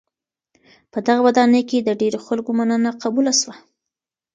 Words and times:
په 0.91 0.97
دغه 1.07 1.21
ودانۍ 1.27 1.61
کي 1.69 1.77
د 1.79 1.89
ډېرو 2.01 2.19
خلکو 2.27 2.51
مننه 2.59 2.91
قبوله 3.03 3.33
سوه. 3.41 3.55